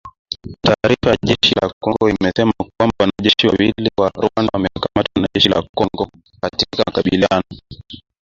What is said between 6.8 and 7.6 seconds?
makabiliano